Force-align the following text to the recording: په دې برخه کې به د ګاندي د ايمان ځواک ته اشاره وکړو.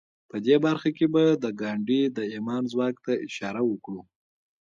په 0.29 0.37
دې 0.45 0.55
برخه 0.65 0.89
کې 0.97 1.05
به 1.13 1.23
د 1.43 1.45
ګاندي 1.61 2.01
د 2.17 2.17
ايمان 2.33 2.63
ځواک 2.71 2.95
ته 3.05 3.13
اشاره 3.27 3.61
وکړو. 3.65 4.01